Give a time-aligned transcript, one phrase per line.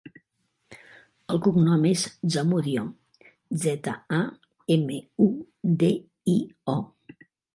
[1.33, 2.05] El cognom és
[2.35, 2.85] Zamudio:
[3.65, 4.23] zeta, a,
[4.79, 5.31] ema, u,
[5.83, 5.91] de,
[6.37, 6.39] i,
[6.77, 6.79] o.